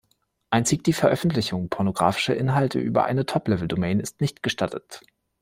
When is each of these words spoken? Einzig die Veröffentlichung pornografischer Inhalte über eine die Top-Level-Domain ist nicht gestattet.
Einzig 0.49 0.83
die 0.83 0.93
Veröffentlichung 0.93 1.69
pornografischer 1.69 2.35
Inhalte 2.35 2.79
über 2.79 3.05
eine 3.05 3.21
die 3.21 3.25
Top-Level-Domain 3.31 3.99
ist 3.99 4.19
nicht 4.19 4.41
gestattet. 4.41 5.03